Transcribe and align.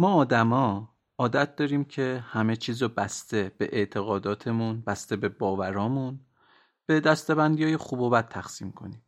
ما 0.00 0.14
آدما 0.14 0.94
عادت 1.18 1.56
داریم 1.56 1.84
که 1.84 2.24
همه 2.28 2.56
چیز 2.56 2.82
رو 2.82 2.88
بسته 2.88 3.52
به 3.58 3.68
اعتقاداتمون 3.72 4.80
بسته 4.80 5.16
به 5.16 5.28
باورامون 5.28 6.20
به 6.86 7.00
دستبندی 7.00 7.64
های 7.64 7.76
خوب 7.76 8.00
و 8.00 8.10
بد 8.10 8.28
تقسیم 8.28 8.72
کنیم. 8.72 9.02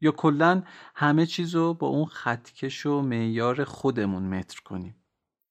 یا 0.00 0.10
کلا 0.12 0.62
همه 0.94 1.26
چیز 1.26 1.54
رو 1.54 1.74
با 1.74 1.86
اون 1.86 2.04
خطکش 2.04 2.86
و 2.86 3.00
معیار 3.00 3.64
خودمون 3.64 4.22
متر 4.22 4.60
کنیم. 4.64 4.96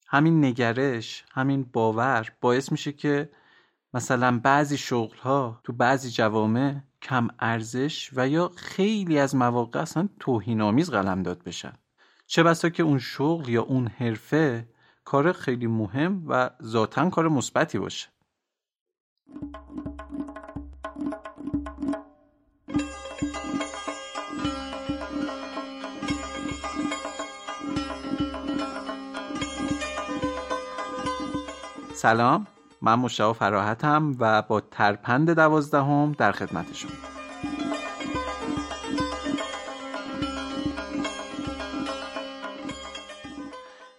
همین 0.08 0.46
نگرش 0.46 1.26
همین 1.32 1.64
باور 1.74 2.32
باعث 2.42 2.72
میشه 2.72 2.92
که 2.92 3.30
مثلا 3.94 4.40
بعضی 4.40 4.78
شغل 4.78 5.18
ها 5.18 5.62
تو 5.64 5.74
بعضی 5.74 6.10
جوامع 6.10 6.76
کم 7.02 7.28
ارزش 7.40 8.10
و 8.16 8.28
یا 8.28 8.52
خیلی 8.56 9.20
از 9.20 9.36
مواقع 9.36 9.80
اصلا 9.80 10.10
آمیز 10.62 10.90
قلمداد 10.90 11.44
بشن. 11.44 11.74
چه 12.28 12.44
بسا 12.44 12.70
که 12.70 12.84
اون 12.84 13.00
شغل 13.00 13.50
یا 13.50 13.62
اون 13.62 13.88
حرفه 13.88 14.68
کار 15.10 15.32
خیلی 15.32 15.68
مهم 15.68 16.24
و 16.28 16.50
ذاتا 16.64 17.10
کار 17.10 17.28
مثبتی 17.28 17.80
باشه. 17.80 18.10
سلام 31.94 32.48
من 32.82 32.96
مشتاق 32.96 33.36
فراحتم 33.36 34.16
و 34.20 34.42
با 34.42 34.62
ترپند 34.62 35.30
دوازدهم 35.30 36.12
در 36.12 36.32
خدمتشون 36.32 36.92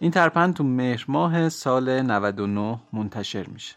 این 0.01 0.11
ترپند 0.11 0.53
تو 0.53 0.63
مهر 0.63 1.05
ماه 1.07 1.49
سال 1.49 2.01
99 2.01 2.79
منتشر 2.93 3.47
میشه. 3.47 3.75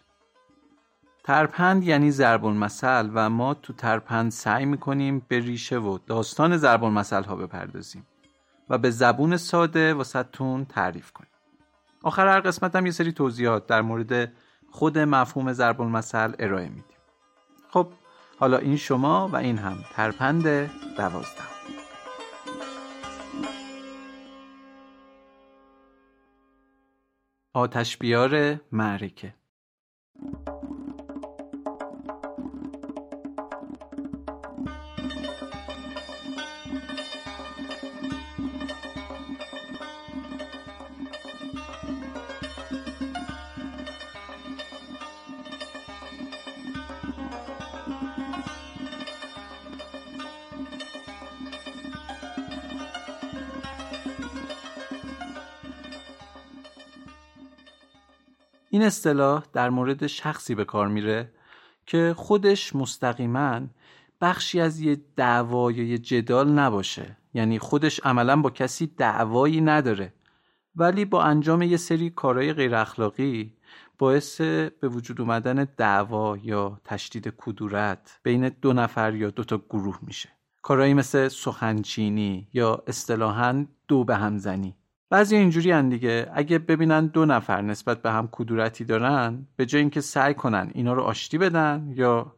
ترپند 1.25 1.85
یعنی 1.85 2.11
ضرب 2.11 2.45
المثل 2.45 3.11
و 3.15 3.31
ما 3.31 3.55
تو 3.55 3.73
ترپند 3.73 4.31
سعی 4.31 4.65
می‌کنیم 4.65 5.27
به 5.29 5.39
ریشه 5.39 5.79
و 5.79 5.99
داستان 6.07 6.57
ضرب 6.57 6.85
المثل 6.85 7.23
ها 7.23 7.37
بپردازیم 7.37 8.07
و 8.69 8.79
به 8.79 8.91
زبون 8.91 9.37
ساده 9.37 9.95
واسطتون 9.95 10.65
تعریف 10.65 11.13
کنیم. 11.13 11.31
آخر 12.03 12.29
هر 12.29 12.41
قسمت 12.41 12.77
هم 12.77 12.87
یه 12.87 12.93
سری 12.93 13.13
توضیحات 13.13 13.67
در 13.67 13.83
مورد 13.83 14.33
خود 14.71 14.99
مفهوم 14.99 15.53
ضرب 15.53 15.81
المثل 15.81 16.33
ارائه 16.39 16.69
میدیم. 16.69 16.99
خب 17.71 17.89
حالا 18.39 18.59
این 18.59 18.77
شما 18.77 19.29
و 19.29 19.37
این 19.37 19.59
هم 19.59 19.77
ترپند 19.95 20.71
دوازده 20.97 21.54
آتش 27.57 27.97
بیار 27.97 28.61
معرکه. 28.73 29.35
این 58.75 58.83
اصطلاح 58.83 59.45
در 59.53 59.71
مورد 59.71 60.07
شخصی 60.07 60.55
به 60.55 60.65
کار 60.65 60.89
میره 60.89 61.33
که 61.87 62.15
خودش 62.17 62.77
مستقیما 62.77 63.61
بخشی 64.21 64.61
از 64.61 64.81
یه 64.81 65.01
دعوا 65.17 65.73
یا 65.73 65.85
یه 65.85 65.99
جدال 65.99 66.53
نباشه. 66.53 67.17
یعنی 67.35 67.59
خودش 67.59 68.01
عملا 68.05 68.37
با 68.37 68.51
کسی 68.51 68.87
دعوایی 68.87 69.61
نداره. 69.61 70.15
ولی 70.77 71.05
با 71.05 71.23
انجام 71.23 71.63
یه 71.63 71.77
سری 71.77 72.11
کارهای 72.11 72.53
غیر 72.53 72.75
اخلاقی 72.75 73.57
باعث 73.99 74.41
به 74.41 74.89
وجود 74.89 75.21
اومدن 75.21 75.67
دعوا 75.77 76.37
یا 76.37 76.81
تشدید 76.85 77.35
کدورت 77.37 78.21
بین 78.23 78.49
دو 78.49 78.73
نفر 78.73 79.15
یا 79.15 79.31
دو 79.31 79.45
تا 79.45 79.59
گروه 79.59 79.99
میشه. 80.03 80.29
کارهایی 80.63 80.95
مثل 80.95 81.29
سخنچینی 81.29 82.49
یا 82.53 82.83
اصطلاحا 82.87 83.67
دو 83.89 84.05
به 84.05 84.17
همزنی 84.17 84.77
بعضی 85.11 85.37
اینجوری 85.37 85.71
هن 85.71 85.89
دیگه. 85.89 86.31
اگه 86.35 86.59
ببینن 86.59 87.07
دو 87.07 87.25
نفر 87.25 87.63
نسبت 87.63 88.03
به 88.03 88.11
هم 88.11 88.29
کدورتی 88.33 88.85
دارن 88.85 89.47
به 89.57 89.67
جای 89.67 89.81
اینکه 89.81 90.01
سعی 90.01 90.35
کنن 90.35 90.71
اینا 90.75 90.93
رو 90.93 91.03
آشتی 91.03 91.39
بدن 91.39 91.93
یا 91.97 92.35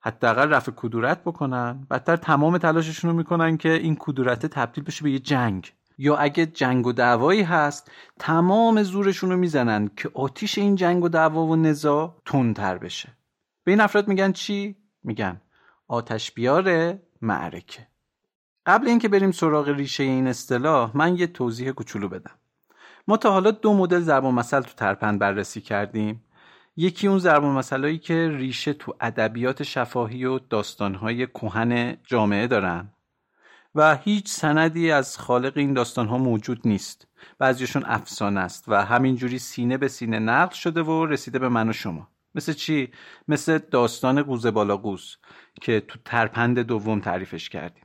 حداقل 0.00 0.48
رفع 0.50 0.72
کدورت 0.76 1.20
بکنن 1.22 1.86
بدتر 1.90 2.16
تمام 2.16 2.58
تلاششون 2.58 3.10
رو 3.10 3.16
می‌کنن 3.16 3.56
که 3.56 3.72
این 3.72 3.96
کدورت 3.98 4.46
تبدیل 4.46 4.84
بشه 4.84 5.02
به 5.02 5.10
یه 5.10 5.18
جنگ. 5.18 5.72
یا 5.98 6.16
اگه 6.16 6.46
جنگ 6.46 6.86
و 6.86 6.92
دعوایی 6.92 7.42
هست 7.42 7.90
تمام 8.18 8.82
زورشون 8.82 9.30
رو 9.30 9.36
می‌زنن 9.36 9.90
که 9.96 10.10
آتیش 10.14 10.58
این 10.58 10.74
جنگ 10.76 11.04
و 11.04 11.08
دعوا 11.08 11.46
و 11.46 11.56
نزا 11.56 12.16
تندتر 12.26 12.78
بشه. 12.78 13.08
به 13.64 13.72
این 13.72 13.80
افراد 13.80 14.08
میگن 14.08 14.32
چی؟ 14.32 14.76
میگن 15.04 15.40
آتش 15.88 16.32
بیار 16.32 16.98
معرکه. 17.22 17.86
قبل 18.66 18.88
اینکه 18.88 19.08
بریم 19.08 19.32
سراغ 19.32 19.68
ریشه 19.68 20.04
این 20.04 20.26
اصطلاح 20.26 20.90
من 20.96 21.16
یه 21.16 21.26
توضیح 21.26 21.70
کوچولو 21.70 22.08
بدم. 22.08 22.34
ما 23.08 23.16
تا 23.16 23.32
حالا 23.32 23.50
دو 23.50 23.74
مدل 23.74 24.00
ضرب 24.00 24.24
المثل 24.24 24.60
تو 24.60 24.72
ترپند 24.76 25.18
بررسی 25.18 25.60
کردیم. 25.60 26.24
یکی 26.76 27.06
اون 27.08 27.18
ضرب 27.18 27.44
المثلایی 27.44 27.98
که 27.98 28.28
ریشه 28.28 28.72
تو 28.72 28.94
ادبیات 29.00 29.62
شفاهی 29.62 30.24
و 30.24 30.38
داستانهای 30.38 31.26
کهن 31.26 31.96
جامعه 32.04 32.46
دارن 32.46 32.90
و 33.74 33.96
هیچ 33.96 34.28
سندی 34.28 34.90
از 34.90 35.18
خالق 35.18 35.52
این 35.56 35.72
داستانها 35.74 36.18
موجود 36.18 36.60
نیست. 36.64 37.06
بعضیشون 37.38 37.82
افسانه 37.86 38.40
است 38.40 38.64
و 38.68 38.84
همینجوری 38.84 39.38
سینه 39.38 39.76
به 39.76 39.88
سینه 39.88 40.18
نقل 40.18 40.54
شده 40.54 40.82
و 40.82 41.06
رسیده 41.06 41.38
به 41.38 41.48
من 41.48 41.68
و 41.68 41.72
شما. 41.72 42.08
مثل 42.34 42.52
چی؟ 42.52 42.92
مثل 43.28 43.58
داستان 43.58 44.22
قوزه 44.22 44.50
بالا 44.50 44.76
قوز 44.76 45.16
که 45.60 45.80
تو 45.80 45.98
ترپند 46.04 46.58
دوم 46.58 47.00
تعریفش 47.00 47.48
کردیم. 47.48 47.84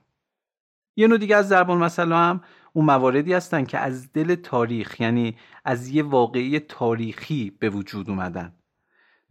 یه 1.00 1.08
نوع 1.08 1.18
دیگه 1.18 1.36
از 1.36 1.48
ضرب 1.48 1.72
المثل 1.72 2.12
هم 2.12 2.42
اون 2.74 2.86
مواردی 2.86 3.34
هستن 3.34 3.66
که 3.66 3.78
از 3.78 4.14
دل 4.14 4.36
تاریخ 4.36 5.00
یعنی 5.00 5.38
از 5.66 5.88
یه 5.90 6.04
واقعی 6.04 6.60
تاریخی 6.60 7.52
به 7.60 7.70
وجود 7.70 8.10
اومدن. 8.10 8.54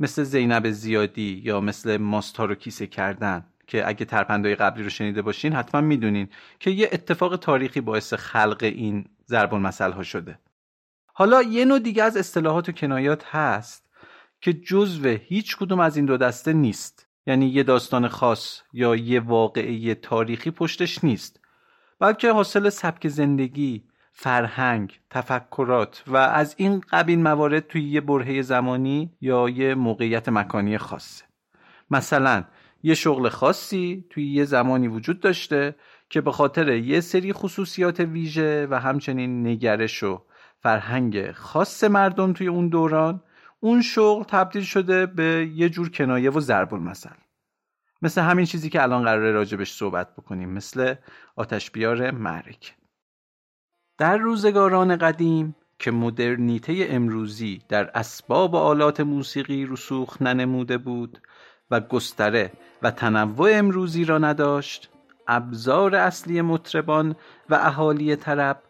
مثل 0.00 0.22
زینب 0.22 0.70
زیادی 0.70 1.42
یا 1.44 1.60
مثل 1.60 1.96
ماستا 1.96 2.44
رو 2.44 2.54
کیسه 2.54 2.86
کردن 2.86 3.46
که 3.66 3.88
اگه 3.88 4.04
ترپندهای 4.04 4.54
قبلی 4.54 4.82
رو 4.82 4.90
شنیده 4.90 5.22
باشین 5.22 5.52
حتما 5.52 5.80
می‌دونین 5.80 6.28
که 6.60 6.70
یه 6.70 6.88
اتفاق 6.92 7.36
تاریخی 7.36 7.80
باعث 7.80 8.14
خلق 8.14 8.58
این 8.60 9.04
ضرب 9.26 9.54
المثل 9.54 9.92
ها 9.92 10.02
شده. 10.02 10.38
حالا 11.06 11.42
یه 11.42 11.64
نوع 11.64 11.78
دیگه 11.78 12.02
از 12.02 12.16
اصطلاحات 12.16 12.68
و 12.68 12.72
کنایات 12.72 13.24
هست 13.26 13.90
که 14.40 14.52
جزو 14.52 15.08
هیچ 15.08 15.56
کدوم 15.56 15.80
از 15.80 15.96
این 15.96 16.06
دو 16.06 16.16
دسته 16.16 16.52
نیست. 16.52 17.08
یعنی 17.26 17.46
یه 17.46 17.62
داستان 17.62 18.08
خاص 18.08 18.60
یا 18.72 18.96
یه 18.96 19.20
واقعه 19.20 19.94
تاریخی 19.94 20.50
پشتش 20.50 21.04
نیست. 21.04 21.37
بلکه 22.00 22.32
حاصل 22.32 22.68
سبک 22.68 23.08
زندگی 23.08 23.84
فرهنگ 24.12 25.00
تفکرات 25.10 26.02
و 26.06 26.16
از 26.16 26.54
این 26.58 26.80
قبیل 26.90 27.18
موارد 27.22 27.66
توی 27.66 27.82
یه 27.82 28.00
برهه 28.00 28.42
زمانی 28.42 29.12
یا 29.20 29.48
یه 29.48 29.74
موقعیت 29.74 30.28
مکانی 30.28 30.78
خاصه 30.78 31.24
مثلا 31.90 32.44
یه 32.82 32.94
شغل 32.94 33.28
خاصی 33.28 34.04
توی 34.10 34.32
یه 34.32 34.44
زمانی 34.44 34.88
وجود 34.88 35.20
داشته 35.20 35.74
که 36.10 36.20
به 36.20 36.32
خاطر 36.32 36.68
یه 36.68 37.00
سری 37.00 37.32
خصوصیات 37.32 38.00
ویژه 38.00 38.66
و 38.70 38.80
همچنین 38.80 39.46
نگرش 39.46 40.02
و 40.02 40.22
فرهنگ 40.60 41.32
خاص 41.32 41.84
مردم 41.84 42.32
توی 42.32 42.46
اون 42.46 42.68
دوران 42.68 43.22
اون 43.60 43.82
شغل 43.82 44.24
تبدیل 44.24 44.62
شده 44.62 45.06
به 45.06 45.50
یه 45.54 45.68
جور 45.68 45.90
کنایه 45.90 46.30
و 46.30 46.40
ضرب 46.40 46.74
المثل. 46.74 47.27
مثل 48.02 48.20
همین 48.20 48.46
چیزی 48.46 48.70
که 48.70 48.82
الان 48.82 49.04
قراره 49.04 49.32
راجبش 49.32 49.72
صحبت 49.72 50.16
بکنیم 50.16 50.48
مثل 50.48 50.94
آتش 51.36 51.70
بیار 51.70 52.10
معرک 52.10 52.74
در 53.98 54.16
روزگاران 54.16 54.96
قدیم 54.96 55.56
که 55.78 55.90
مدرنیته 55.90 56.86
امروزی 56.90 57.62
در 57.68 57.90
اسباب 57.94 58.54
و 58.54 58.56
آلات 58.56 59.00
موسیقی 59.00 59.66
رسوخ 59.66 60.22
ننموده 60.22 60.78
بود 60.78 61.20
و 61.70 61.80
گستره 61.80 62.52
و 62.82 62.90
تنوع 62.90 63.50
امروزی 63.52 64.04
را 64.04 64.18
نداشت 64.18 64.90
ابزار 65.28 65.94
اصلی 65.94 66.42
مطربان 66.42 67.16
و 67.50 67.54
اهالی 67.54 68.16
طرب 68.16 68.62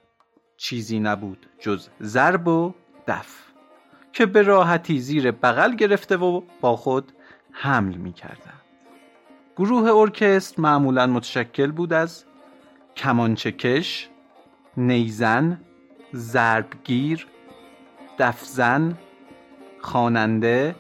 چیزی 0.57 1.01
نبود 1.01 1.47
جز 1.61 1.89
ضرب 2.03 2.49
و 2.49 2.75
دف 3.07 3.49
که 4.13 4.27
به 4.27 4.43
راحتی 4.43 4.99
زیر 4.99 5.31
بغل 5.31 5.75
گرفته 5.75 6.17
و 6.17 6.43
با 6.61 6.77
خود 6.77 7.13
حمل 7.53 7.95
می 7.95 8.13
کردن. 8.13 8.58
گروه 9.59 9.91
ارکستر 9.91 10.61
معمولا 10.61 11.07
متشکل 11.07 11.71
بود 11.71 11.93
از 11.93 12.25
کمانچکش، 12.97 14.09
نیزن، 14.77 15.61
ضربگیر، 16.15 17.27
دفزن 18.19 18.99
خواننده 19.81 20.75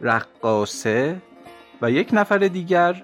رقاصه 0.00 1.22
و 1.82 1.90
یک 1.90 2.08
نفر 2.12 2.38
دیگر 2.38 3.02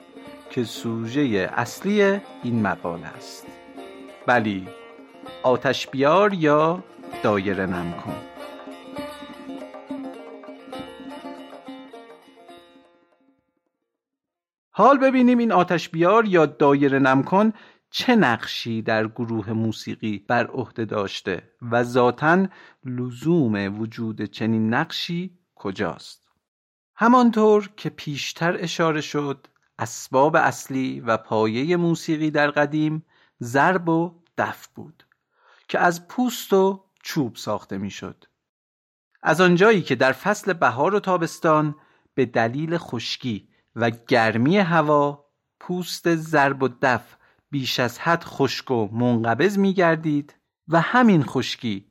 که 0.50 0.64
سوژه 0.64 1.50
اصلی 1.56 2.20
این 2.42 2.62
مقاله 2.62 3.06
است. 3.06 3.46
بلی 4.26 4.68
آتش 5.42 5.86
بیار 5.86 6.34
یا 6.34 6.84
دایره 7.22 7.66
نم 7.66 7.94
حال 14.76 14.98
ببینیم 14.98 15.38
این 15.38 15.52
آتش 15.52 15.88
بیار 15.88 16.24
یا 16.28 16.46
دایره 16.46 16.98
نم 16.98 17.22
کن 17.22 17.52
چه 17.90 18.16
نقشی 18.16 18.82
در 18.82 19.08
گروه 19.08 19.52
موسیقی 19.52 20.24
بر 20.28 20.46
عهده 20.46 20.84
داشته 20.84 21.50
و 21.62 21.82
ذاتا 21.84 22.46
لزوم 22.84 23.80
وجود 23.80 24.22
چنین 24.22 24.74
نقشی 24.74 25.38
کجاست 25.54 26.28
همانطور 26.96 27.70
که 27.76 27.90
پیشتر 27.90 28.56
اشاره 28.60 29.00
شد 29.00 29.46
اسباب 29.78 30.36
اصلی 30.36 31.00
و 31.00 31.16
پایه 31.16 31.76
موسیقی 31.76 32.30
در 32.30 32.50
قدیم 32.50 33.04
ضرب 33.42 33.88
و 33.88 34.22
دف 34.38 34.66
بود 34.66 35.06
که 35.68 35.78
از 35.78 36.08
پوست 36.08 36.52
و 36.52 36.84
چوب 37.02 37.36
ساخته 37.36 37.78
می‌شد. 37.78 38.24
از 39.22 39.40
آنجایی 39.40 39.82
که 39.82 39.94
در 39.94 40.12
فصل 40.12 40.52
بهار 40.52 40.94
و 40.94 41.00
تابستان 41.00 41.74
به 42.14 42.26
دلیل 42.26 42.78
خشکی 42.78 43.53
و 43.76 43.90
گرمی 43.90 44.58
هوا 44.58 45.24
پوست 45.60 46.14
ضرب 46.14 46.62
و 46.62 46.68
دف 46.82 47.16
بیش 47.50 47.80
از 47.80 47.98
حد 47.98 48.24
خشک 48.24 48.70
و 48.70 48.88
منقبض 48.92 49.58
می 49.58 49.74
گردید 49.74 50.34
و 50.68 50.80
همین 50.80 51.22
خشکی 51.22 51.86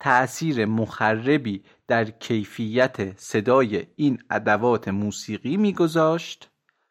تأثیر 0.00 0.64
مخربی 0.64 1.64
در 1.88 2.04
کیفیت 2.04 3.18
صدای 3.20 3.86
این 3.96 4.18
ادوات 4.30 4.88
موسیقی 4.88 5.56
میگذاشت. 5.56 6.50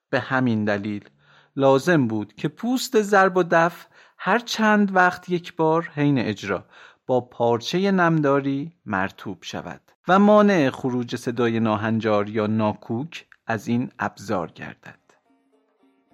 به 0.10 0.20
همین 0.20 0.66
دلیل 0.66 1.10
لازم 1.56 2.08
بود 2.08 2.34
که 2.34 2.48
پوست 2.48 3.02
ضرب 3.02 3.38
و 3.38 3.44
دف 3.44 3.88
هر 4.18 4.40
چند 4.40 4.96
وقت 4.96 5.30
یک 5.30 5.56
بار 5.56 5.92
حین 5.96 6.20
اجرا 6.20 6.66
با 7.08 7.22
پارچه 7.22 7.92
نمداری 7.92 8.74
مرتوب 8.86 9.38
شود 9.42 9.82
و 10.08 10.20
مانع 10.20 10.70
خروج 10.70 11.16
صدای 11.16 11.60
ناهنجار 11.60 12.30
یا 12.30 12.48
ناکوک 12.48 13.26
از 13.52 13.68
این 13.68 13.92
ابزار 14.00 14.52
گردد. 14.52 15.00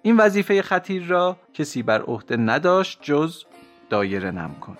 این 0.02 0.16
وظیفه 0.16 0.62
خطیر 0.62 1.06
را 1.06 1.36
کسی 1.54 1.82
بر 1.82 2.02
عهده 2.02 2.36
نداشت 2.36 2.98
جز 3.02 3.44
دایره 3.90 4.30
نم 4.30 4.54
کن. 4.60 4.76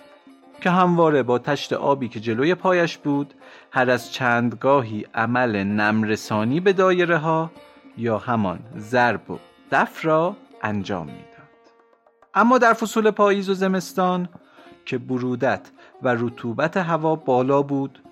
که 0.61 0.69
همواره 0.69 1.23
با 1.23 1.39
تشت 1.39 1.73
آبی 1.73 2.07
که 2.07 2.19
جلوی 2.19 2.55
پایش 2.55 2.97
بود 2.97 3.33
هر 3.71 3.89
از 3.89 4.11
چندگاهی 4.11 5.05
عمل 5.13 5.63
نمرسانی 5.63 6.59
به 6.59 6.73
دایره 6.73 7.17
ها 7.17 7.51
یا 7.97 8.17
همان 8.17 8.59
ضرب 8.77 9.31
و 9.31 9.39
دف 9.71 10.05
را 10.05 10.35
انجام 10.61 11.05
می‌داد. 11.05 11.49
اما 12.33 12.57
در 12.57 12.73
فصول 12.73 13.11
پاییز 13.11 13.49
و 13.49 13.53
زمستان 13.53 14.29
که 14.85 14.97
برودت 14.97 15.71
و 16.01 16.15
رطوبت 16.19 16.77
هوا 16.77 17.15
بالا 17.15 17.61
بود 17.61 18.03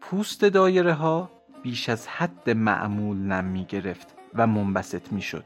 پوست 0.00 0.44
دایره 0.44 0.92
ها 0.92 1.37
بیش 1.62 1.88
از 1.88 2.08
حد 2.08 2.50
معمول 2.50 3.16
نم 3.16 3.44
می 3.44 3.64
گرفت 3.64 4.14
و 4.34 4.46
منبسط 4.46 5.12
می 5.12 5.22
شد 5.22 5.44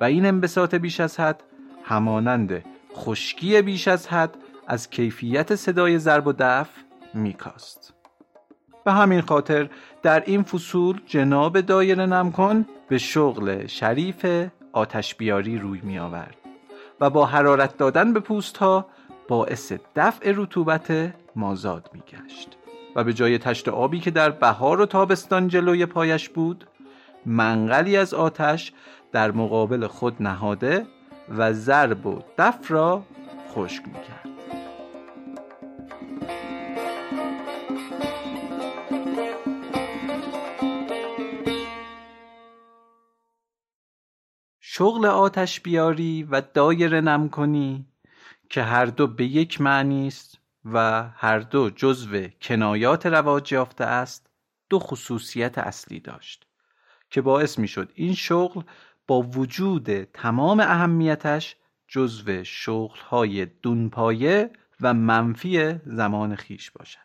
و 0.00 0.04
این 0.04 0.26
انبساط 0.26 0.74
بیش 0.74 1.00
از 1.00 1.20
حد 1.20 1.42
همانند 1.84 2.64
خشکی 2.94 3.62
بیش 3.62 3.88
از 3.88 4.08
حد 4.08 4.36
از 4.66 4.90
کیفیت 4.90 5.54
صدای 5.54 5.98
ضرب 5.98 6.26
و 6.26 6.32
دف 6.38 6.68
میکاست. 7.14 7.94
به 8.84 8.92
همین 8.92 9.20
خاطر 9.20 9.68
در 10.02 10.22
این 10.26 10.42
فصول 10.42 11.00
جناب 11.06 11.60
دایره 11.60 12.06
نمکن 12.06 12.66
به 12.88 12.98
شغل 12.98 13.66
شریف 13.66 14.26
آتش 14.72 15.14
بیاری 15.14 15.58
روی 15.58 15.80
می 15.82 15.98
آورد 15.98 16.36
و 17.00 17.10
با 17.10 17.26
حرارت 17.26 17.76
دادن 17.76 18.12
به 18.12 18.20
پوست 18.20 18.56
ها 18.56 18.86
باعث 19.28 19.72
دفع 19.96 20.32
رطوبت 20.36 21.14
مازاد 21.36 21.90
می 21.92 22.00
گشت 22.00 22.56
و 22.96 23.04
به 23.04 23.12
جای 23.12 23.38
تشت 23.38 23.68
آبی 23.68 24.00
که 24.00 24.10
در 24.10 24.30
بهار 24.30 24.80
و 24.80 24.86
تابستان 24.86 25.48
جلوی 25.48 25.86
پایش 25.86 26.28
بود 26.28 26.66
منقلی 27.26 27.96
از 27.96 28.14
آتش 28.14 28.72
در 29.12 29.30
مقابل 29.30 29.86
خود 29.86 30.22
نهاده 30.22 30.86
و 31.28 31.52
ضرب 31.52 32.06
و 32.06 32.22
دف 32.38 32.70
را 32.70 33.02
خشک 33.54 33.82
می 33.86 33.92
کرد. 33.92 34.34
شغل 44.60 45.06
آتش 45.06 45.60
بیاری 45.60 46.22
و 46.22 46.42
دایر 46.54 47.00
نم 47.00 47.28
کنی 47.28 47.86
که 48.50 48.62
هر 48.62 48.86
دو 48.86 49.06
به 49.06 49.24
یک 49.24 49.60
معنی 49.60 50.06
است 50.06 50.43
و 50.64 51.08
هر 51.16 51.38
دو 51.38 51.70
جزو 51.70 52.28
کنایات 52.42 53.06
رواج 53.06 53.52
یافته 53.52 53.84
است 53.84 54.30
دو 54.70 54.78
خصوصیت 54.78 55.58
اصلی 55.58 56.00
داشت 56.00 56.46
که 57.10 57.20
باعث 57.20 57.58
می 57.58 57.68
شد 57.68 57.92
این 57.94 58.14
شغل 58.14 58.62
با 59.06 59.22
وجود 59.22 60.04
تمام 60.04 60.60
اهمیتش 60.60 61.56
جزو 61.88 62.44
شغلهای 62.44 63.46
دونپایه 63.46 64.50
و 64.80 64.94
منفی 64.94 65.80
زمان 65.86 66.36
خیش 66.36 66.70
باشد. 66.70 66.98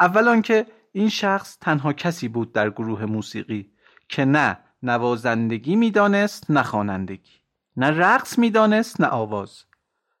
اول 0.00 0.40
که 0.40 0.66
این 0.92 1.08
شخص 1.08 1.58
تنها 1.60 1.92
کسی 1.92 2.28
بود 2.28 2.52
در 2.52 2.70
گروه 2.70 3.04
موسیقی 3.04 3.72
که 4.08 4.24
نه 4.24 4.58
نوازندگی 4.82 5.76
می‌دانست 5.76 6.50
نه 6.50 6.62
خوانندگی 6.62 7.32
نه 7.76 7.86
رقص 7.86 8.38
می‌دانست 8.38 9.00
نه 9.00 9.06
آواز 9.06 9.64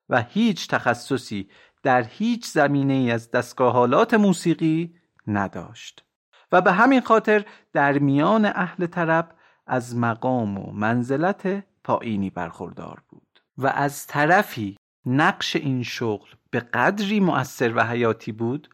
و 0.08 0.22
هیچ 0.22 0.68
تخصصی 0.68 1.48
در 1.82 2.02
هیچ 2.02 2.46
زمینه 2.46 2.92
ای 2.92 3.10
از 3.10 3.30
دستگاهالات 3.30 4.14
موسیقی 4.14 4.94
نداشت. 5.26 6.04
و 6.52 6.60
به 6.60 6.72
همین 6.72 7.00
خاطر 7.00 7.44
در 7.72 7.98
میان 7.98 8.46
اهل 8.46 8.86
طرب 8.86 9.34
از 9.66 9.96
مقام 9.96 10.58
و 10.58 10.72
منزلت 10.72 11.64
پایینی 11.84 12.30
برخوردار 12.30 13.02
بود. 13.08 13.42
و 13.58 13.66
از 13.66 14.06
طرفی 14.06 14.76
نقش 15.06 15.56
این 15.56 15.82
شغل 15.82 16.28
به 16.50 16.60
قدری 16.60 17.20
مؤثر 17.20 17.76
و 17.76 17.80
حیاتی 17.80 18.32
بود 18.32 18.68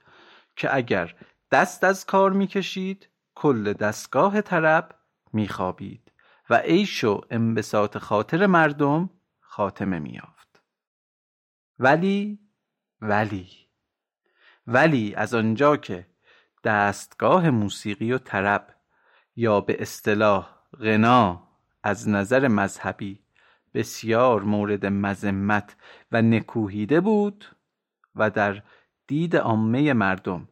که 0.57 0.77
اگر 0.77 1.15
دست 1.51 1.85
از 1.85 2.07
کار 2.07 2.33
می‌کشید 2.33 3.09
کل 3.35 3.73
دستگاه 3.73 4.41
طرب 4.41 4.95
میخوابید 5.33 6.13
و 6.51 6.55
عیش 6.55 7.05
و 7.05 7.21
انبساط 7.31 7.99
خاطر 7.99 8.47
مردم 8.47 9.11
خاتمه 9.41 9.99
میافت 9.99 10.63
ولی 11.79 12.48
ولی 13.01 13.49
ولی 14.67 15.15
از 15.15 15.35
آنجا 15.35 15.77
که 15.77 16.07
دستگاه 16.65 17.51
موسیقی 17.51 18.13
و 18.13 18.19
طرب 18.19 18.75
یا 19.37 19.61
به 19.61 19.83
اصطلاح 19.83 20.49
غنا 20.81 21.49
از 21.83 22.09
نظر 22.09 22.49
مذهبی 22.49 23.21
بسیار 23.75 24.43
مورد 24.43 24.87
مذمت 24.87 25.77
و 26.13 26.23
نکوهیده 26.23 27.01
بود 27.01 27.45
و 28.15 28.31
در 28.31 28.63
دید 29.07 29.37
عامه 29.37 29.93
مردم 29.93 30.49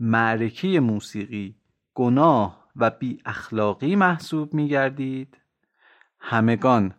معرکه 0.00 0.80
موسیقی 0.80 1.56
گناه 1.94 2.68
و 2.76 2.90
بی 2.90 3.22
اخلاقی 3.24 3.96
محسوب 3.96 4.54
می 4.54 4.68
گردید. 4.68 5.38
همگان 6.20 6.94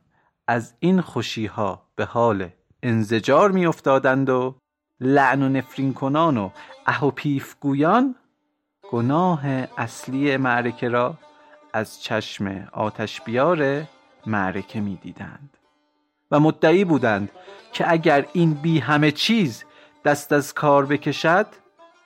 از 0.48 0.76
این 0.80 1.02
خوشی 1.02 1.46
ها 1.46 1.92
به 1.96 2.06
حال 2.06 2.50
انزجار 2.84 3.52
می 3.52 3.66
افتادند 3.66 4.30
و 4.30 4.60
لعن 5.02 5.44
و 5.44 5.50
نفرین 5.50 5.94
کنان 5.94 6.38
و 6.38 6.50
اه 6.88 7.08
و 7.08 7.12
پیف 7.12 7.56
گویان 7.60 8.16
گناه 8.92 9.46
اصلی 9.78 10.38
معرکه 10.38 10.90
را 10.90 11.18
از 11.74 12.02
چشم 12.02 12.68
آتش 12.72 13.22
بیار 13.22 13.84
معرکه 14.26 14.82
می 14.82 14.96
دیدند 14.96 15.58
و 16.32 16.40
مدعی 16.40 16.86
بودند 16.86 17.32
که 17.74 17.92
اگر 17.92 18.26
این 18.34 18.54
بی 18.54 18.80
همه 18.80 19.12
چیز 19.12 19.64
دست 20.06 20.32
از 20.32 20.54
کار 20.54 20.86
بکشد 20.86 21.48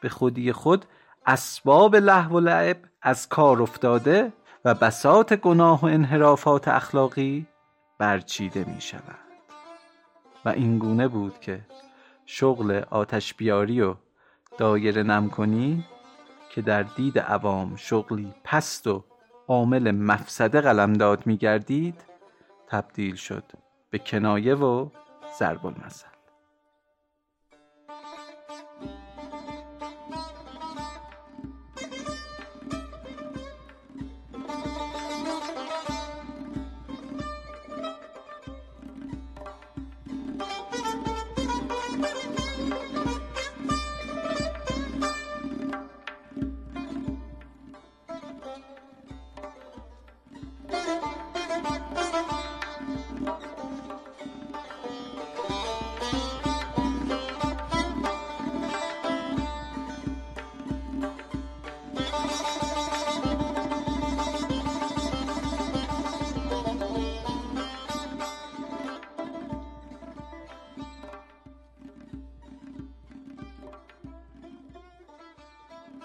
به 0.01 0.09
خودی 0.09 0.51
خود 0.51 0.85
اسباب 1.25 1.95
لحو 1.95 2.37
و 2.37 2.39
لعب 2.39 2.77
از 3.01 3.29
کار 3.29 3.61
افتاده 3.61 4.33
و 4.65 4.73
بسات 4.73 5.33
گناه 5.33 5.81
و 5.81 5.85
انحرافات 5.85 6.67
اخلاقی 6.67 7.45
برچیده 7.97 8.65
می 8.75 8.81
شود 8.81 9.19
و 10.45 10.49
این 10.49 10.77
گونه 10.77 11.07
بود 11.07 11.39
که 11.39 11.61
شغل 12.25 12.81
آتش 12.89 13.33
بیاری 13.33 13.81
و 13.81 13.95
دایر 14.57 15.03
نم 15.03 15.29
کنی 15.29 15.85
که 16.49 16.61
در 16.61 16.83
دید 16.83 17.19
عوام 17.19 17.75
شغلی 17.75 18.33
پست 18.43 18.87
و 18.87 19.03
عامل 19.47 19.91
مفسده 19.91 20.61
قلمداد 20.61 21.27
می 21.27 21.37
گردید 21.37 22.05
تبدیل 22.67 23.15
شد 23.15 23.43
به 23.89 23.99
کنایه 23.99 24.55
و 24.55 24.89
ضرب 25.39 25.65
المثل. 25.65 26.12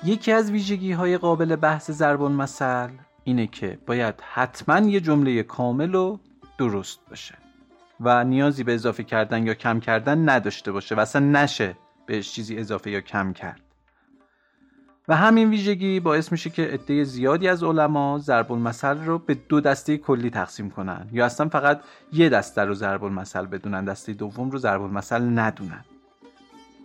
یکی 0.08 0.32
از 0.32 0.50
ویژگی 0.50 0.92
های 0.92 1.18
قابل 1.18 1.56
بحث 1.56 1.90
ضرب 1.90 2.22
المثل 2.22 2.88
اینه 3.24 3.46
که 3.46 3.78
باید 3.86 4.14
حتما 4.32 4.88
یه 4.88 5.00
جمله 5.00 5.42
کامل 5.42 5.94
و 5.94 6.18
درست 6.58 7.00
باشه 7.10 7.34
و 8.00 8.24
نیازی 8.24 8.64
به 8.64 8.74
اضافه 8.74 9.04
کردن 9.04 9.46
یا 9.46 9.54
کم 9.54 9.80
کردن 9.80 10.28
نداشته 10.28 10.72
باشه 10.72 10.94
و 10.94 11.00
اصلا 11.00 11.26
نشه 11.26 11.76
بهش 12.06 12.32
چیزی 12.32 12.58
اضافه 12.58 12.90
یا 12.90 13.00
کم 13.00 13.32
کرد. 13.32 13.60
و 15.08 15.16
همین 15.16 15.50
ویژگی 15.50 16.00
باعث 16.00 16.32
میشه 16.32 16.50
که 16.50 16.62
عده 16.62 17.04
زیادی 17.04 17.48
از 17.48 17.64
علما 17.64 18.18
ضرب 18.18 18.52
المثل 18.52 19.04
رو 19.04 19.18
به 19.18 19.34
دو 19.34 19.60
دسته 19.60 19.96
کلی 19.96 20.30
تقسیم 20.30 20.70
کنن 20.70 21.08
یا 21.12 21.26
اصلا 21.26 21.48
فقط 21.48 21.80
یه 22.12 22.28
دسته 22.28 22.64
رو 22.64 22.74
ضرب 22.74 23.04
المثل 23.04 23.46
بدونن 23.46 23.84
دسته 23.84 24.12
دوم 24.12 24.50
رو 24.50 24.58
ضرب 24.58 24.82
المثل 24.82 25.38
ندونن. 25.38 25.84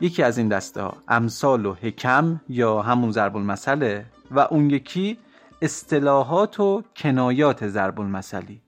یکی 0.02 0.24
از 0.24 0.38
این 0.38 0.48
دسته 0.48 0.82
ها 0.82 0.98
امثال 1.08 1.66
و 1.66 1.74
حکم 1.74 2.42
یا 2.50 2.82
همون 2.82 3.12
ضرب 3.12 3.38
المثله 3.38 4.06
و 4.32 4.40
اون 4.40 4.70
یکی 4.70 5.18
اصطلاحات 5.62 6.60
و 6.60 6.84
کنایات 6.96 7.68
ضرب 7.68 8.00
المثلی 8.00 8.62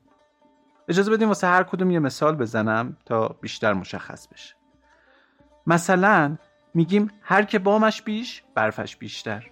اجازه 0.88 1.12
بدیم 1.12 1.28
واسه 1.28 1.48
هر 1.48 1.64
کدوم 1.64 1.92
یه 1.92 2.00
مثال 2.00 2.36
بزنم 2.36 2.98
تا 3.06 3.36
بیشتر 3.42 3.74
مشخص 3.74 4.28
بشه. 4.28 4.56
مثلا 5.68 6.38
میگیم 6.74 7.12
هر 7.22 7.44
که 7.44 7.60
بامش 7.60 8.02
بیش 8.02 8.44
برفش 8.56 8.96
بیشتر. 8.96 9.50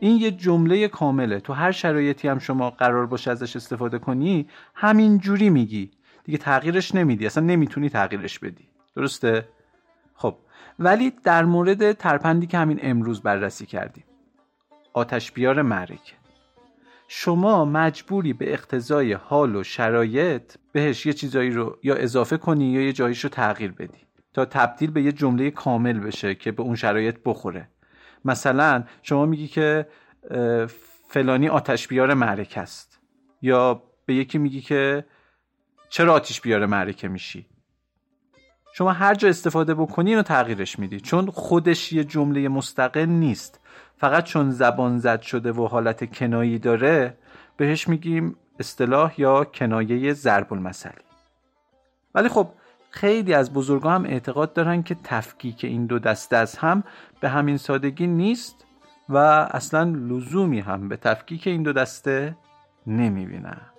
این 0.00 0.16
یه 0.16 0.30
جمله 0.30 0.88
کامله. 0.88 1.40
تو 1.40 1.52
هر 1.52 1.72
شرایطی 1.72 2.28
هم 2.28 2.38
شما 2.38 2.70
قرار 2.70 3.06
باشه 3.06 3.30
ازش 3.30 3.56
استفاده 3.56 3.98
کنی 3.98 4.48
همین 4.74 5.18
جوری 5.18 5.50
میگی. 5.50 5.90
دیگه 6.24 6.38
تغییرش 6.38 6.94
نمیدی. 6.94 7.26
اصلا 7.26 7.44
نمی‌تونی 7.44 7.88
تغییرش 7.88 8.38
بدی. 8.38 8.68
درسته؟ 8.96 9.48
ولی 10.78 11.12
در 11.24 11.44
مورد 11.44 11.92
ترپندی 11.92 12.46
که 12.46 12.58
همین 12.58 12.78
امروز 12.82 13.22
بررسی 13.22 13.66
کردیم. 13.66 14.04
آتش 14.92 15.32
بیار 15.32 15.62
معرکه. 15.62 16.14
شما 17.08 17.64
مجبوری 17.64 18.32
به 18.32 18.52
اقتضای 18.52 19.12
حال 19.12 19.56
و 19.56 19.62
شرایط 19.62 20.54
بهش 20.72 21.06
یه 21.06 21.12
چیزایی 21.12 21.50
رو 21.50 21.78
یا 21.82 21.94
اضافه 21.94 22.36
کنی 22.36 22.72
یا 22.72 22.80
یه 22.82 22.92
جاییش 22.92 23.24
رو 23.24 23.30
تغییر 23.30 23.72
بدی. 23.72 23.98
تا 24.32 24.44
تبدیل 24.44 24.90
به 24.90 25.02
یه 25.02 25.12
جمله 25.12 25.50
کامل 25.50 26.00
بشه 26.00 26.34
که 26.34 26.52
به 26.52 26.62
اون 26.62 26.74
شرایط 26.74 27.16
بخوره. 27.24 27.68
مثلا 28.24 28.84
شما 29.02 29.26
میگی 29.26 29.48
که 29.48 29.86
فلانی 31.08 31.48
آتش 31.48 31.88
بیار 31.88 32.14
معرکه 32.14 32.60
است. 32.60 33.00
یا 33.42 33.82
به 34.06 34.14
یکی 34.14 34.38
میگی 34.38 34.60
که 34.60 35.04
چرا 35.88 36.14
آتش 36.14 36.40
بیار 36.40 36.66
معرکه 36.66 37.08
میشی؟ 37.08 37.46
شما 38.72 38.92
هر 38.92 39.14
جا 39.14 39.28
استفاده 39.28 39.74
بکنی 39.74 40.14
و 40.14 40.22
تغییرش 40.22 40.78
میدی. 40.78 41.00
چون 41.00 41.26
خودش 41.26 41.92
یه 41.92 42.04
جمله 42.04 42.48
مستقل 42.48 43.06
نیست. 43.06 43.60
فقط 43.98 44.24
چون 44.24 44.50
زبان 44.50 44.98
زد 44.98 45.20
شده 45.20 45.52
و 45.52 45.66
حالت 45.66 46.14
کنایی 46.14 46.58
داره 46.58 47.14
بهش 47.56 47.88
میگیم 47.88 48.36
اصطلاح 48.60 49.20
یا 49.20 49.44
کنایه 49.44 50.12
ضرب 50.12 50.52
المثلی 50.52 51.04
ولی 52.14 52.28
خب 52.28 52.48
خیلی 52.90 53.34
از 53.34 53.52
بزرگا 53.52 53.90
هم 53.90 54.04
اعتقاد 54.04 54.52
دارن 54.52 54.82
که 54.82 54.96
تفکیک 55.04 55.64
این 55.64 55.86
دو 55.86 55.98
دسته 55.98 56.36
از 56.36 56.56
هم 56.56 56.84
به 57.20 57.28
همین 57.28 57.56
سادگی 57.56 58.06
نیست 58.06 58.64
و 59.08 59.16
اصلا 59.50 59.82
لزومی 59.82 60.60
هم 60.60 60.88
به 60.88 60.96
تفکیک 60.96 61.46
این 61.46 61.62
دو 61.62 61.72
دسته 61.72 62.36
نمی‌بینن. 62.86 63.71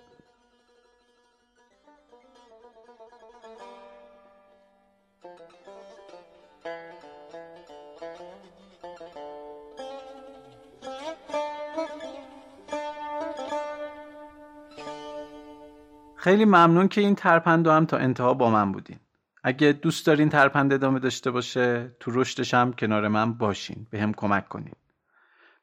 خیلی 16.24 16.44
ممنون 16.44 16.88
که 16.88 17.00
این 17.00 17.14
ترپند 17.14 17.66
هم 17.66 17.86
تا 17.86 17.96
انتها 17.96 18.34
با 18.34 18.50
من 18.50 18.72
بودین. 18.72 18.96
اگه 19.42 19.72
دوست 19.72 20.06
دارین 20.06 20.28
ترپند 20.28 20.72
ادامه 20.72 20.98
داشته 20.98 21.30
باشه 21.30 21.96
تو 22.00 22.10
رشدش 22.14 22.54
هم 22.54 22.72
کنار 22.72 23.08
من 23.08 23.32
باشین. 23.32 23.86
به 23.90 24.00
هم 24.00 24.12
کمک 24.12 24.48
کنین. 24.48 24.74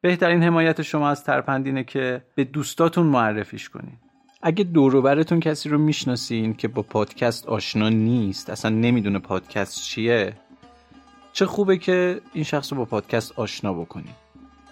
بهترین 0.01 0.43
حمایت 0.43 0.81
شما 0.81 1.09
از 1.09 1.23
ترپند 1.23 1.65
اینه 1.65 1.83
که 1.83 2.21
به 2.35 2.43
دوستاتون 2.43 3.05
معرفیش 3.05 3.69
کنین. 3.69 3.97
اگه 4.41 4.63
دوروبرتون 4.63 5.39
کسی 5.39 5.69
رو 5.69 5.77
می‌شناسین 5.77 6.53
که 6.53 6.67
با 6.67 6.81
پادکست 6.81 7.47
آشنا 7.47 7.89
نیست 7.89 8.49
اصلا 8.49 8.71
نمی‌دونه 8.71 9.19
پادکست 9.19 9.83
چیه 9.83 10.33
چه 11.33 11.45
خوبه 11.45 11.77
که 11.77 12.21
این 12.33 12.43
شخص 12.43 12.73
رو 12.73 12.79
با 12.79 12.85
پادکست 12.85 13.39
آشنا 13.39 13.73
بکنین. 13.73 14.13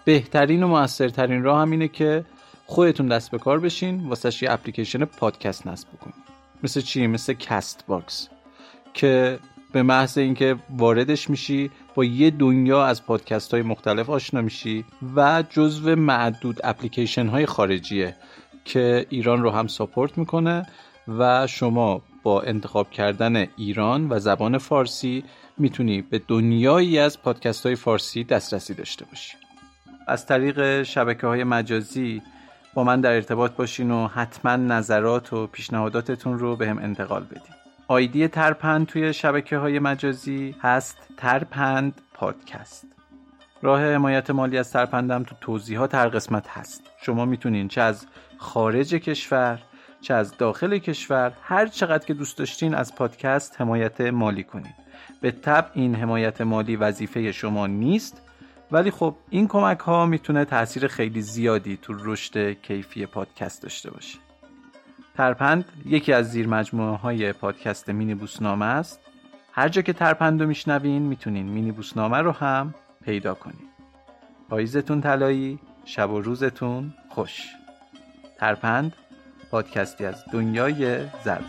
بهترین 0.05 0.63
و 0.63 0.67
موثرترین 0.67 1.43
راه 1.43 1.61
هم 1.61 1.71
اینه 1.71 1.87
که 1.87 2.25
خودتون 2.69 3.07
دست 3.07 3.31
به 3.31 3.37
کار 3.37 3.59
بشین 3.59 4.07
واسش 4.07 4.43
یه 4.43 4.51
اپلیکیشن 4.51 5.05
پادکست 5.05 5.67
نصب 5.67 5.87
بکنین 5.89 6.15
مثل 6.63 6.81
چی؟ 6.81 7.07
مثل 7.07 7.33
Castbox 7.33 8.29
که 8.93 9.39
به 9.71 9.83
محض 9.83 10.17
اینکه 10.17 10.55
واردش 10.69 11.29
میشی 11.29 11.71
با 11.95 12.03
یه 12.03 12.29
دنیا 12.31 12.85
از 12.85 13.05
پادکست 13.05 13.53
های 13.53 13.61
مختلف 13.61 14.09
آشنا 14.09 14.41
میشی 14.41 14.85
و 15.15 15.43
جزو 15.49 15.95
معدود 15.95 16.59
اپلیکیشن 16.63 17.27
های 17.27 17.45
خارجیه 17.45 18.15
که 18.65 19.05
ایران 19.09 19.43
رو 19.43 19.49
هم 19.49 19.67
ساپورت 19.67 20.17
می‌کنه 20.17 20.67
و 21.07 21.47
شما 21.47 22.01
با 22.23 22.41
انتخاب 22.41 22.91
کردن 22.91 23.47
ایران 23.57 24.07
و 24.09 24.19
زبان 24.19 24.57
فارسی 24.57 25.23
می‌تونی 25.57 26.01
به 26.01 26.21
دنیایی 26.27 26.99
از 26.99 27.21
پادکست 27.21 27.65
های 27.65 27.75
فارسی 27.75 28.23
دسترسی 28.23 28.73
داشته 28.73 29.05
باشی. 29.05 29.37
از 30.07 30.25
طریق 30.25 30.83
شبکه 30.83 31.27
های 31.27 31.43
مجازی 31.43 32.21
با 32.73 32.83
من 32.83 33.01
در 33.01 33.13
ارتباط 33.13 33.51
باشین 33.51 33.91
و 33.91 34.07
حتما 34.07 34.55
نظرات 34.55 35.33
و 35.33 35.47
پیشنهاداتتون 35.47 36.39
رو 36.39 36.55
به 36.55 36.69
انتقال 36.69 37.23
بدین. 37.23 37.55
آیدی 37.87 38.27
ترپند 38.27 38.87
توی 38.87 39.13
شبکه 39.13 39.57
های 39.57 39.79
مجازی 39.79 40.55
هست 40.61 40.97
ترپند 41.17 42.01
پادکست. 42.13 42.85
راه 43.61 43.93
حمایت 43.93 44.29
مالی 44.29 44.57
از 44.57 44.71
ترپندم 44.71 45.23
تو 45.23 45.35
توضیحات 45.41 45.95
هر 45.95 46.07
قسمت 46.07 46.47
هست. 46.47 46.83
شما 47.01 47.25
می‌تونین 47.25 47.67
چه 47.67 47.81
از 47.81 48.07
خارج 48.37 48.95
کشور 48.95 49.59
چه 50.01 50.13
از 50.13 50.37
داخل 50.37 50.77
کشور 50.77 51.33
هر 51.41 51.67
چقدر 51.67 52.05
که 52.05 52.13
دوست 52.13 52.37
داشتین 52.37 52.75
از 52.75 52.95
پادکست 52.95 53.61
حمایت 53.61 54.01
مالی 54.01 54.43
کنین. 54.43 54.73
به 55.21 55.31
طب 55.31 55.69
این 55.73 55.95
حمایت 55.95 56.41
مالی 56.41 56.75
وظیفه 56.75 57.31
شما 57.31 57.67
نیست 57.67 58.21
ولی 58.71 58.91
خب 58.91 59.15
این 59.29 59.47
کمک 59.47 59.79
ها 59.79 60.05
می‌تونه 60.05 60.45
تاثیر 60.45 60.87
خیلی 60.87 61.21
زیادی 61.21 61.77
تو 61.77 61.93
رشد 61.97 62.51
کیفی 62.61 63.05
پادکست 63.05 63.63
داشته 63.63 63.91
باشه. 63.91 64.17
ترپند 65.17 65.65
یکی 65.85 66.13
از 66.13 66.31
زیر 66.31 66.47
مجموعه 66.47 66.97
های 66.97 67.33
پادکست 67.33 67.89
مینی 67.89 68.15
بوسنامه 68.15 68.65
است. 68.65 68.99
هر 69.51 69.69
جا 69.69 69.81
که 69.81 69.93
ترپند 69.93 70.41
رو 70.41 70.47
میشنوین 70.47 71.01
می‌تونین 71.01 71.49
مینی 71.49 71.71
بوسنامه 71.71 72.17
رو 72.17 72.31
هم 72.31 72.73
پیدا 73.05 73.33
کنین. 73.33 73.67
پاییزتون 74.49 75.01
طلایی 75.01 75.59
شب 75.85 76.11
و 76.11 76.21
روزتون 76.21 76.93
خوش. 77.09 77.41
ترپند 78.37 78.93
پادکستی 79.51 80.05
از 80.05 80.23
دنیای 80.33 81.05
ضرب 81.23 81.45